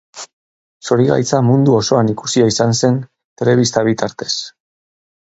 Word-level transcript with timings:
Zorigaitza 0.85 1.41
mundu 1.49 1.75
osoan 1.79 2.09
ikusia 2.13 2.47
izan 2.51 2.73
zen 2.79 2.97
telebista 3.41 3.83
bitartez. 3.89 4.31